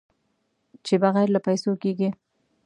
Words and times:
چې 0.85 0.93
بغیر 1.03 1.27
له 1.35 1.39
پېسو 1.45 1.71
کېږي. 1.83 2.09